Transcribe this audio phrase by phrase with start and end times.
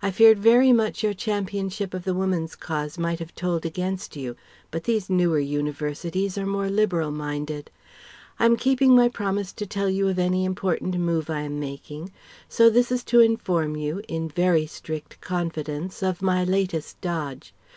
[0.00, 4.36] I feared very much your championship of the Woman's Cause might have told against you.
[4.70, 7.72] But these newer Universities are more liberal minded.
[8.38, 12.12] I am keeping my promise to tell you of any important move I am making.
[12.48, 17.52] So this is to inform you, in very strict confidence, of my latest dodge.